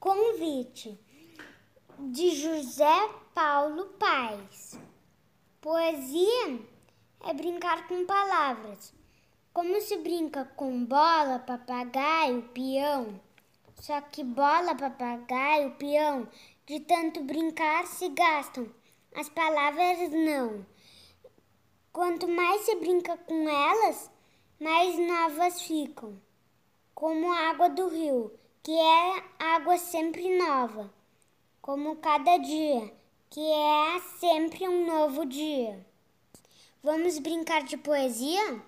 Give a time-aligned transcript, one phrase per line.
[0.00, 0.98] Convite
[1.98, 4.80] de José Paulo Paes.
[5.60, 6.58] Poesia
[7.26, 8.94] é brincar com palavras.
[9.52, 13.20] Como se brinca com bola, papagaio, peão.
[13.74, 16.26] Só que bola, papagaio, peão,
[16.64, 18.72] de tanto brincar se gastam,
[19.14, 20.64] as palavras não.
[21.92, 24.10] Quanto mais se brinca com elas,
[24.58, 26.18] mais novas ficam.
[26.94, 30.92] Como a água do rio, que é água sempre nova.
[31.62, 32.92] Como cada dia,
[33.30, 35.86] que é sempre um novo dia.
[36.82, 38.62] Vamos brincar de poesia?